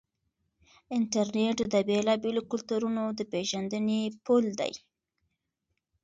انټرنیټ 0.97 1.57
د 1.73 1.75
بېلابېلو 1.89 2.41
کلتورونو 2.51 3.03
د 3.17 3.19
پیژندنې 3.31 3.99
پل 4.25 4.45
دی. 4.59 4.73